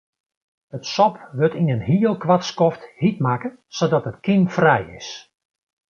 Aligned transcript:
It 0.77 0.85
sop 0.93 1.15
wurdt 1.37 1.59
yn 1.61 1.71
in 1.75 1.85
heel 1.89 2.15
koart 2.23 2.43
skoft 2.51 2.83
hjit 3.01 3.17
makke 3.25 3.49
sadat 3.77 4.09
it 4.09 4.21
kymfrij 4.25 4.85
is. 4.99 5.09